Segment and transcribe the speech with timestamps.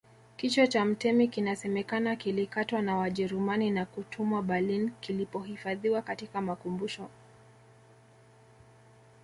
[0.37, 7.09] Kichwa cha mtemi kinasemekana kilikatwa na Wajerumani na kutumwa Berlin kilipohifadhiwa katika makumbusho